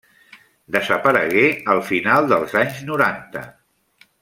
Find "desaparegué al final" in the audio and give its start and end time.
0.75-2.33